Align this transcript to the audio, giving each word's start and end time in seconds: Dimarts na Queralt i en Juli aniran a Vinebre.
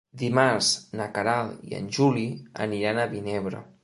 Dimarts 0.19 0.69
na 1.01 1.05
Queralt 1.17 1.59
i 1.73 1.77
en 1.81 1.89
Juli 1.99 2.23
aniran 2.65 3.03
a 3.03 3.07
Vinebre. 3.13 3.63